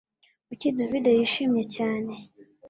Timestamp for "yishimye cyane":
1.17-2.13